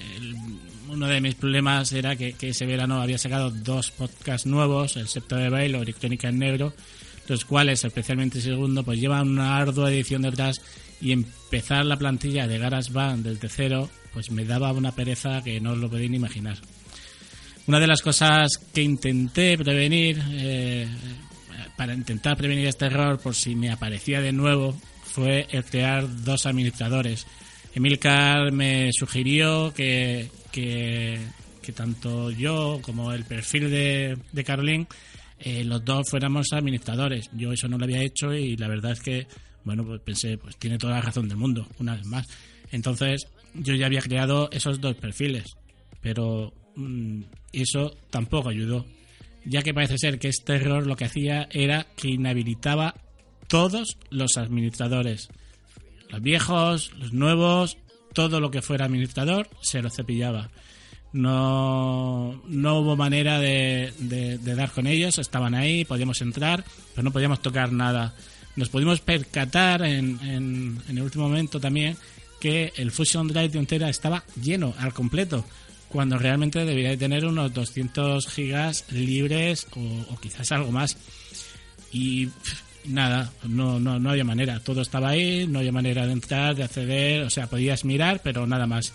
uno 0.89 1.08
de 1.08 1.22
mis 1.22 1.36
problemas 1.36 1.94
era 1.94 2.15
que, 2.15 2.36
ese 2.41 2.65
verano 2.65 3.01
había 3.01 3.18
sacado 3.18 3.51
dos 3.51 3.91
podcasts 3.91 4.46
nuevos, 4.46 4.98
el 4.98 5.08
Septo 5.08 5.38
de 5.38 5.50
Bailo 5.50 5.84
y 5.84 5.94
Crónica 5.94 6.27
en 6.27 6.39
Negro, 6.39 6.74
los 7.27 7.46
cuales, 7.46 7.86
especialmente 7.86 8.39
el 8.39 8.44
segundo, 8.44 8.84
pues 8.84 9.00
llevan 9.00 9.30
una 9.30 9.58
ardua 9.58 9.91
edición 9.91 10.24
detrás 10.24 10.62
y 11.00 11.13
empezar 11.13 11.86
la 11.86 11.98
plantilla 11.98 12.48
de 12.48 12.58
GarageBand 12.58 13.25
desde 13.25 13.48
cero, 13.48 13.89
pues 14.13 14.32
me 14.32 14.44
daba 14.44 14.74
una 14.74 14.91
pereza 14.91 15.41
que 15.41 15.62
no 15.62 15.72
os 15.72 15.77
lo 15.77 15.89
podéis 15.89 16.10
ni 16.10 16.18
imaginar. 16.18 16.58
Una 17.68 17.80
de 17.80 17.88
las 17.88 18.01
cosas 18.01 18.50
que 18.74 18.82
intenté 18.82 19.58
prevenir, 19.58 20.22
eh, 20.32 20.88
para 21.77 21.94
intentar 21.94 22.36
prevenir 22.36 22.68
este 22.68 22.88
error 22.88 23.20
por 23.20 23.36
si 23.36 23.56
me 23.56 23.72
aparecía 23.72 24.20
de 24.20 24.34
nuevo, 24.34 24.75
fue 25.12 25.48
el 25.51 25.63
crear 25.63 26.24
dos 26.24 26.46
administradores. 26.46 27.27
Emilcar 27.74 28.51
me 28.51 28.89
sugirió 28.91 29.74
que, 29.74 30.30
que, 30.51 31.20
tanto 31.75 32.32
yo 32.32 32.80
como 32.82 33.13
el 33.13 33.24
perfil 33.24 33.70
de, 33.70 34.18
de 34.32 34.44
Caroline, 34.44 34.88
eh, 35.39 35.63
los 35.63 35.84
dos 35.86 36.10
fuéramos 36.10 36.48
administradores. 36.51 37.30
Yo 37.34 37.53
eso 37.53 37.68
no 37.68 37.77
lo 37.77 37.86
había 37.86 38.03
hecho 38.03 38.34
y 38.34 38.58
la 38.58 38.68
verdad 38.68 38.91
es 38.91 39.00
que 39.00 39.27
bueno, 39.63 39.86
pues 39.86 40.01
pensé, 40.01 40.38
pues 40.38 40.58
tiene 40.58 40.77
toda 40.77 40.96
la 40.96 41.01
razón 41.01 41.27
del 41.27 41.38
mundo, 41.38 41.68
una 41.80 41.96
vez 41.96 42.06
más. 42.06 42.27
Entonces, 42.72 43.27
yo 43.53 43.75
ya 43.75 43.86
había 43.86 44.01
creado 44.01 44.50
esos 44.51 44.82
dos 44.82 44.96
perfiles, 44.96 45.56
pero 46.01 46.53
mm, 46.75 47.22
eso 47.53 47.96
tampoco 48.10 48.50
ayudó, 48.50 48.86
ya 49.46 49.62
que 49.62 49.74
parece 49.74 49.98
ser 49.98 50.20
que 50.20 50.30
este 50.30 50.56
error 50.56 50.88
lo 50.88 50.96
que 50.96 51.06
hacía 51.06 51.48
era 51.51 51.88
que 51.96 52.10
inhabilitaba 52.10 52.96
todos 53.51 53.98
los 54.10 54.38
administradores. 54.38 55.29
Los 56.10 56.22
viejos, 56.22 56.91
los 56.98 57.13
nuevos, 57.13 57.77
todo 58.13 58.39
lo 58.39 58.50
que 58.50 58.62
fuera 58.62 58.86
administrador 58.86 59.50
se 59.62 59.81
lo 59.81 59.89
cepillaba. 59.89 60.50
No, 61.13 62.41
no 62.48 62.79
hubo 62.79 62.96
manera 62.96 63.39
de, 63.39 63.91
dar 64.41 64.72
con 64.72 64.88
ellos, 64.88 65.20
estaban 65.20 65.53
ahí, 65.53 65.84
podíamos 65.84 66.22
entrar, 66.22 66.63
pero 66.96 67.03
no 67.03 67.12
podíamos 67.12 67.41
tocar 67.41 67.72
nada 67.72 68.15
nos 68.55 68.70
pudimos 68.70 69.00
percatar 69.00 69.81
en, 69.84 70.20
en, 70.22 70.98
el 70.98 71.01
último 71.01 71.27
momento 71.27 71.60
también 71.60 71.96
que 72.39 72.74
el 72.75 72.91
Fusion 72.91 73.27
Drive 73.27 73.50
de 73.50 73.60
Ontera 73.60 73.89
estaba 73.89 74.24
lleno 74.41 74.74
al 74.79 74.93
completo, 74.93 75.46
cuando 75.89 76.17
realmente 76.17 76.65
debería 76.65 76.89
de 76.89 76.98
tener 76.98 77.25
unos 77.25 77.53
200 77.53 78.27
gigas 78.27 78.86
libres 78.91 79.67
o, 79.75 80.20
quizás 80.20 80.51
algo 80.51 80.72
más. 80.72 80.98
Y 81.91 82.29
nada, 82.85 83.31
no, 83.43 83.79
no, 83.79 84.00
no 84.00 84.09
había 84.11 84.23
manera. 84.23 84.59
Todo 84.59 84.81
estaba 84.81 85.09
ahí, 85.09 85.47
no 85.47 85.59
había 85.59 85.71
manera 85.71 86.05
de 86.05 86.13
entrar, 86.13 86.55
de 86.55 86.63
acceder, 86.63 87.23
o 87.23 87.29
sea, 87.29 87.47
podías 87.47 87.85
mirar, 87.85 88.21
pero 88.23 88.45
nada 88.47 88.67
más. 88.67 88.93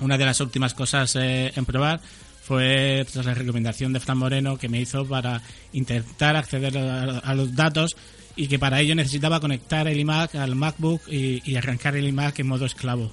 Una 0.00 0.18
de 0.18 0.26
las 0.26 0.40
últimas 0.40 0.74
cosas 0.74 1.16
eh, 1.16 1.52
en 1.56 1.64
probar 1.64 2.00
fue 2.42 3.06
tras 3.10 3.26
la 3.26 3.34
recomendación 3.34 3.92
de 3.92 4.00
Fran 4.00 4.18
Moreno 4.18 4.58
que 4.58 4.68
me 4.68 4.80
hizo 4.80 5.06
para 5.06 5.42
intentar 5.72 6.36
acceder 6.36 6.76
a 6.78 7.34
los 7.34 7.56
datos 7.56 7.96
y 8.36 8.46
que 8.46 8.58
para 8.58 8.80
ello 8.80 8.94
necesitaba 8.94 9.40
conectar 9.40 9.88
el 9.88 9.98
iMac 9.98 10.34
al 10.34 10.54
MacBook 10.54 11.00
y, 11.08 11.56
arrancar 11.56 11.96
el 11.96 12.06
iMac 12.06 12.38
en 12.38 12.46
modo 12.46 12.66
esclavo. 12.66 13.12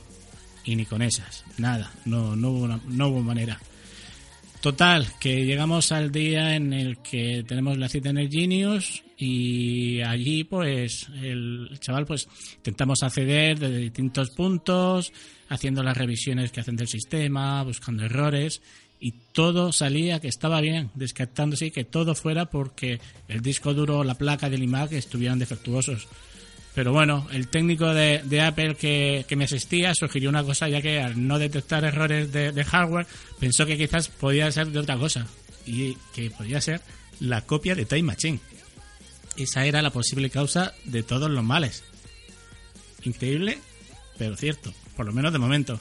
Y 0.66 0.76
ni 0.76 0.86
con 0.86 1.02
esas, 1.02 1.44
nada, 1.58 1.92
no, 2.06 2.36
no, 2.36 2.50
hubo, 2.52 2.68
no 2.68 3.08
hubo 3.08 3.22
manera. 3.22 3.60
Total, 4.64 5.06
que 5.20 5.44
llegamos 5.44 5.92
al 5.92 6.10
día 6.10 6.56
en 6.56 6.72
el 6.72 7.00
que 7.00 7.44
tenemos 7.46 7.78
la 7.78 7.90
cita 7.90 8.12
en 8.12 8.18
el 8.18 8.30
Genius 8.30 9.04
y 9.18 10.00
allí 10.00 10.46
pues 10.46 11.10
el 11.22 11.78
chaval 11.82 12.06
pues 12.06 12.30
intentamos 12.56 13.04
acceder 13.04 13.60
desde 13.60 13.76
distintos 13.80 14.30
puntos, 14.30 15.12
haciendo 15.50 15.84
las 15.84 15.98
revisiones 15.98 16.54
que 16.54 16.62
hacen 16.62 16.78
del 16.78 16.88
sistema, 16.88 17.62
buscando 17.64 18.06
errores 18.06 18.62
y 19.02 19.12
todo 19.34 19.74
salía 19.74 20.22
que 20.22 20.30
estaba 20.30 20.62
bien, 20.62 20.92
descartándose 20.96 21.74
que 21.74 21.84
todo 21.84 22.16
fuera 22.16 22.46
porque 22.46 23.02
el 23.28 23.42
disco 23.42 23.74
duro 23.74 23.98
o 23.98 24.04
la 24.06 24.16
placa 24.16 24.50
del 24.50 24.64
iMac 24.64 24.94
estuvieran 24.94 25.40
defectuosos. 25.40 26.08
Pero 26.76 26.92
bueno, 26.92 27.28
el 27.32 27.50
técnico 27.50 27.94
de, 27.94 28.42
Apple 28.42 28.76
que, 28.76 29.26
me 29.36 29.46
asistía 29.46 29.94
sugirió 29.94 30.30
una 30.30 30.44
cosa, 30.44 30.68
ya 30.68 30.82
que 30.82 31.00
al 31.02 31.28
no 31.28 31.38
detectar 31.38 31.84
errores 31.84 32.32
de, 32.32 32.64
hardware, 32.64 33.06
pensó 33.40 33.66
que 33.66 33.78
quizás 33.78 34.08
podía 34.08 34.52
ser 34.52 34.68
de 34.68 34.80
otra 34.80 34.98
cosa. 34.98 35.28
Y 35.66 35.96
que 36.14 36.32
podía 36.32 36.60
ser 36.60 36.82
la 37.20 37.42
copia 37.42 37.76
de 37.76 37.86
Time 37.86 38.04
Machine. 38.04 38.40
Esa 39.38 39.66
era 39.66 39.82
la 39.82 39.92
posible 39.92 40.30
causa 40.30 40.74
de 40.86 41.04
todos 41.04 41.30
los 41.30 41.44
males. 41.44 41.84
Increíble, 43.04 43.60
pero 44.18 44.36
cierto, 44.36 44.74
por 44.96 45.06
lo 45.06 45.14
menos 45.14 45.32
de 45.32 45.40
momento. 45.40 45.80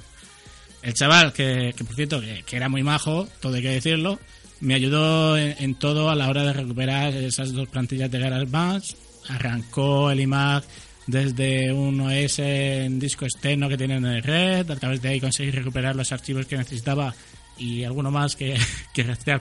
El 0.82 0.94
chaval, 0.94 1.32
que, 1.32 1.74
por 1.78 1.94
cierto, 1.94 2.20
que, 2.20 2.56
era 2.56 2.68
muy 2.68 2.82
majo, 2.82 3.28
todo 3.40 3.54
hay 3.54 3.62
que 3.62 3.68
decirlo, 3.68 4.18
me 4.60 4.74
ayudó 4.74 5.38
en, 5.38 5.74
todo 5.76 6.10
a 6.10 6.14
la 6.14 6.28
hora 6.28 6.44
de 6.44 6.52
recuperar 6.52 7.14
esas 7.14 7.52
dos 7.52 7.68
plantillas 7.68 8.10
de 8.10 8.18
GarageBand. 8.18 8.84
Arrancó 9.28 10.10
el 10.10 10.20
iMac 10.20 10.64
desde 11.06 11.72
un 11.72 12.00
OS 12.00 12.38
en 12.38 12.98
disco 12.98 13.24
externo 13.24 13.68
que 13.68 13.76
tiene 13.76 13.96
en 13.96 14.22
red. 14.22 14.70
A 14.70 14.76
través 14.76 15.02
de 15.02 15.08
ahí 15.08 15.20
conseguí 15.20 15.50
recuperar 15.50 15.96
los 15.96 16.12
archivos 16.12 16.46
que 16.46 16.56
necesitaba 16.56 17.14
y 17.58 17.84
alguno 17.84 18.10
más 18.10 18.36
que, 18.36 18.56
que 18.94 19.02
rastrear. 19.02 19.40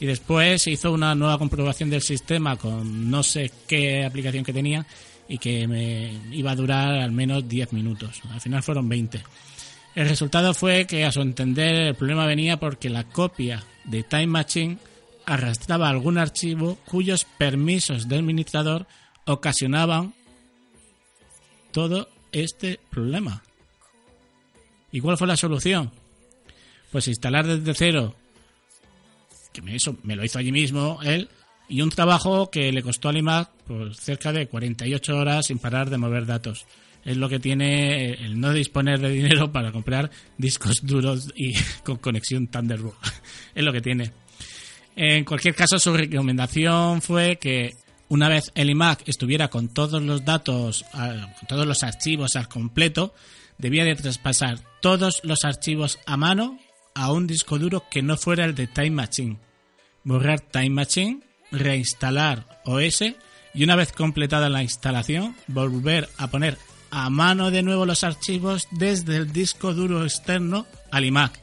Y 0.00 0.06
después 0.06 0.66
hizo 0.66 0.92
una 0.92 1.14
nueva 1.14 1.38
comprobación 1.38 1.90
del 1.90 2.02
sistema 2.02 2.56
con 2.56 3.10
no 3.10 3.22
sé 3.22 3.50
qué 3.68 4.04
aplicación 4.04 4.44
que 4.44 4.52
tenía 4.52 4.84
y 5.28 5.38
que 5.38 5.66
me 5.68 6.12
iba 6.32 6.50
a 6.50 6.56
durar 6.56 6.94
al 6.94 7.12
menos 7.12 7.48
10 7.48 7.72
minutos. 7.72 8.20
Al 8.30 8.40
final 8.40 8.62
fueron 8.62 8.88
20. 8.88 9.22
El 9.94 10.08
resultado 10.08 10.54
fue 10.54 10.86
que, 10.86 11.04
a 11.04 11.12
su 11.12 11.20
entender, 11.20 11.88
el 11.88 11.94
problema 11.94 12.26
venía 12.26 12.58
porque 12.58 12.90
la 12.90 13.04
copia 13.04 13.62
de 13.84 14.02
Time 14.02 14.26
Machine 14.26 14.78
arrastraba 15.26 15.88
algún 15.88 16.18
archivo 16.18 16.78
cuyos 16.86 17.24
permisos 17.38 18.08
del 18.08 18.20
administrador 18.20 18.86
ocasionaban 19.24 20.14
todo 21.72 22.08
este 22.32 22.80
problema. 22.90 23.42
¿Y 24.90 25.00
cuál 25.00 25.16
fue 25.16 25.26
la 25.26 25.36
solución? 25.36 25.90
Pues 26.90 27.08
instalar 27.08 27.46
desde 27.46 27.74
cero, 27.74 28.14
que 29.52 29.62
me, 29.62 29.76
me 30.02 30.16
lo 30.16 30.24
hizo 30.24 30.38
allí 30.38 30.52
mismo 30.52 31.00
él, 31.02 31.28
y 31.68 31.80
un 31.80 31.90
trabajo 31.90 32.50
que 32.50 32.70
le 32.72 32.82
costó 32.82 33.08
al 33.08 33.16
iMac 33.16 33.50
pues, 33.66 33.96
cerca 33.96 34.32
de 34.32 34.48
48 34.48 35.16
horas 35.16 35.46
sin 35.46 35.58
parar 35.58 35.88
de 35.88 35.98
mover 35.98 36.26
datos 36.26 36.66
es 37.04 37.16
lo 37.16 37.28
que 37.28 37.38
tiene 37.38 38.12
el 38.12 38.40
no 38.40 38.52
disponer 38.52 39.00
de 39.00 39.10
dinero 39.10 39.50
para 39.50 39.72
comprar 39.72 40.10
discos 40.38 40.86
duros 40.86 41.32
y 41.36 41.54
con 41.84 41.96
conexión 41.96 42.46
Thunderbolt. 42.46 42.96
es 43.54 43.64
lo 43.64 43.72
que 43.72 43.80
tiene. 43.80 44.12
En 44.96 45.24
cualquier 45.24 45.54
caso, 45.54 45.78
su 45.78 45.94
recomendación 45.94 47.00
fue 47.00 47.36
que 47.36 47.74
una 48.08 48.28
vez 48.28 48.52
el 48.54 48.68
iMac 48.68 49.08
estuviera 49.08 49.48
con 49.48 49.68
todos 49.68 50.02
los 50.02 50.24
datos, 50.24 50.84
con 50.92 51.48
todos 51.48 51.66
los 51.66 51.82
archivos 51.82 52.36
al 52.36 52.48
completo, 52.48 53.14
debía 53.56 53.84
de 53.84 53.94
traspasar 53.94 54.58
todos 54.82 55.20
los 55.24 55.44
archivos 55.44 55.98
a 56.04 56.16
mano 56.16 56.58
a 56.94 57.10
un 57.10 57.26
disco 57.26 57.58
duro 57.58 57.84
que 57.90 58.02
no 58.02 58.18
fuera 58.18 58.44
el 58.44 58.54
de 58.54 58.66
Time 58.66 58.90
Machine. 58.90 59.38
Borrar 60.04 60.40
Time 60.40 60.70
Machine, 60.70 61.20
reinstalar 61.50 62.60
OS 62.66 63.02
y 63.54 63.64
una 63.64 63.76
vez 63.76 63.92
completada 63.92 64.50
la 64.50 64.62
instalación, 64.62 65.34
volver 65.46 66.08
a 66.18 66.28
poner 66.28 66.58
a 66.90 67.08
mano 67.08 67.50
de 67.50 67.62
nuevo 67.62 67.86
los 67.86 68.04
archivos 68.04 68.68
desde 68.72 69.16
el 69.16 69.32
disco 69.32 69.72
duro 69.72 70.04
externo 70.04 70.66
al 70.90 71.06
iMac 71.06 71.40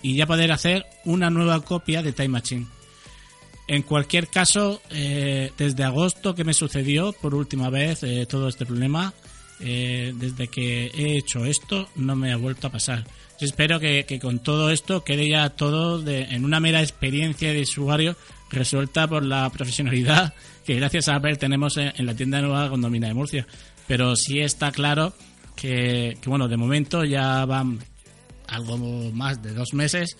y 0.00 0.16
ya 0.16 0.26
poder 0.26 0.52
hacer 0.52 0.86
una 1.04 1.28
nueva 1.28 1.60
copia 1.60 2.02
de 2.02 2.12
Time 2.12 2.28
Machine. 2.28 2.75
En 3.68 3.82
cualquier 3.82 4.28
caso, 4.28 4.80
eh, 4.90 5.50
desde 5.58 5.82
agosto 5.82 6.34
que 6.34 6.44
me 6.44 6.54
sucedió 6.54 7.12
por 7.12 7.34
última 7.34 7.68
vez 7.68 8.02
eh, 8.04 8.26
todo 8.28 8.48
este 8.48 8.64
problema, 8.64 9.12
eh, 9.58 10.12
desde 10.14 10.48
que 10.48 10.86
he 10.94 11.16
hecho 11.16 11.44
esto 11.44 11.88
no 11.96 12.14
me 12.14 12.32
ha 12.32 12.36
vuelto 12.36 12.68
a 12.68 12.70
pasar. 12.70 13.04
Yo 13.40 13.46
espero 13.46 13.80
que, 13.80 14.18
con 14.20 14.38
todo 14.38 14.70
esto 14.70 15.02
quede 15.02 15.28
ya 15.28 15.50
todo 15.50 16.02
en 16.06 16.44
una 16.44 16.60
mera 16.60 16.80
experiencia 16.80 17.52
de 17.52 17.62
usuario 17.62 18.16
resuelta 18.50 19.08
por 19.08 19.24
la 19.24 19.50
profesionalidad 19.50 20.32
que 20.64 20.74
gracias 20.76 21.08
a 21.08 21.16
Apple 21.16 21.36
tenemos 21.36 21.76
en, 21.76 22.06
la 22.06 22.14
tienda 22.14 22.40
nueva 22.40 22.70
condomina 22.70 23.08
de 23.08 23.14
Murcia 23.14 23.46
pero 23.86 24.16
sí 24.16 24.40
está 24.40 24.70
claro 24.72 25.12
que, 25.54 26.16
bueno, 26.26 26.48
de 26.48 26.56
momento 26.56 27.04
ya 27.04 27.44
van 27.44 27.80
algo 28.46 28.78
más 29.12 29.42
de 29.42 29.52
dos 29.52 29.74
meses 29.74 30.16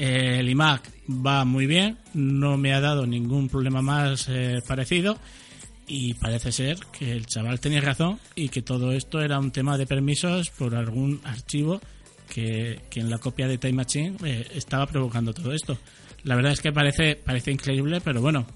el 0.00 0.48
iMac 0.48 0.90
va 1.10 1.44
muy 1.44 1.66
bien, 1.66 1.98
no 2.14 2.56
me 2.56 2.72
ha 2.72 2.80
dado 2.80 3.06
ningún 3.06 3.50
problema 3.50 3.82
más 3.82 4.28
eh, 4.30 4.62
parecido 4.66 5.18
y 5.86 6.14
parece 6.14 6.52
ser 6.52 6.78
que 6.90 7.12
el 7.12 7.26
chaval 7.26 7.60
tenía 7.60 7.82
razón 7.82 8.18
y 8.34 8.48
que 8.48 8.62
todo 8.62 8.92
esto 8.92 9.20
era 9.20 9.38
un 9.38 9.50
tema 9.50 9.76
de 9.76 9.86
permisos 9.86 10.48
por 10.48 10.74
algún 10.74 11.20
archivo 11.24 11.82
que, 12.30 12.80
en 12.94 13.10
la 13.10 13.18
copia 13.18 13.46
de 13.46 13.58
Time 13.58 13.74
Machine 13.74 14.16
eh, 14.24 14.48
estaba 14.54 14.86
provocando 14.86 15.34
todo 15.34 15.52
esto. 15.52 15.76
La 16.24 16.34
verdad 16.34 16.52
es 16.52 16.62
que 16.62 16.72
parece, 16.72 17.16
parece 17.16 17.50
increíble, 17.50 18.00
pero 18.00 18.22
bueno, 18.22 18.46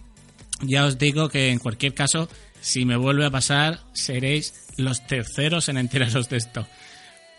ya 0.63 0.87
os 0.87 0.97
digo 0.97 1.29
que 1.29 1.51
en 1.51 1.59
cualquier 1.59 1.93
caso, 1.93 2.27
si 2.63 2.87
me 2.87 2.97
vuelve 2.97 3.27
a 3.27 3.31
pasar, 3.31 3.81
seréis 3.93 4.55
los 4.79 5.07
terceros 5.07 5.69
en 5.69 5.77
enteraros 5.77 6.31
de 6.31 6.39
esto. 6.39 6.67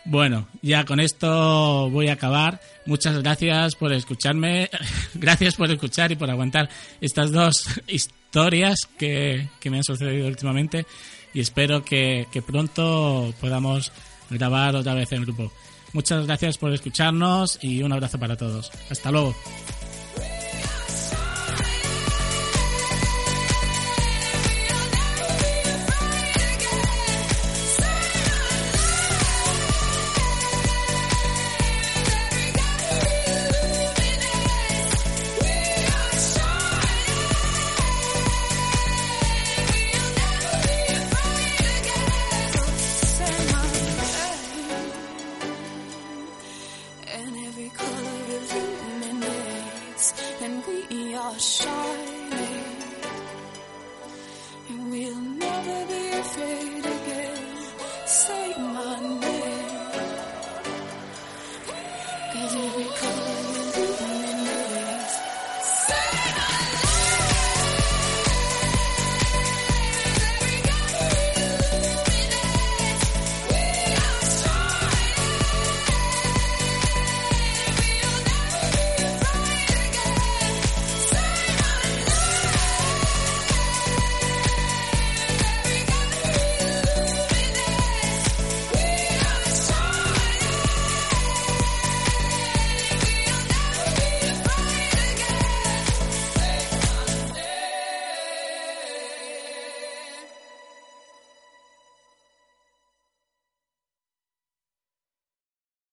Bueno, 0.06 0.46
ya 0.62 0.84
con 0.84 1.00
esto 1.00 1.90
voy 1.90 2.08
a 2.08 2.12
acabar. 2.12 2.60
Muchas 2.86 3.18
gracias 3.22 3.74
por 3.74 3.92
escucharme. 3.92 4.70
gracias 5.14 5.56
por 5.56 5.70
escuchar 5.70 6.12
y 6.12 6.16
por 6.16 6.30
aguantar 6.30 6.68
estas 7.00 7.32
dos 7.32 7.66
historias 7.88 8.78
que, 8.98 9.48
me 9.64 9.78
han 9.78 9.84
sucedido 9.84 10.28
últimamente. 10.28 10.86
Y 11.34 11.40
espero 11.40 11.84
que, 11.84 12.26
que 12.30 12.40
pronto 12.40 13.34
podamos 13.40 13.90
grabar 14.30 14.76
otra 14.76 14.94
vez 14.94 15.10
en 15.10 15.22
grupo. 15.22 15.52
Muchas 15.92 16.24
gracias 16.26 16.56
por 16.56 16.72
escucharnos 16.72 17.58
y 17.60 17.82
un 17.82 17.92
abrazo 17.92 18.18
para 18.18 18.36
todos. 18.36 18.70
Hasta 18.88 19.10
luego. 19.10 19.34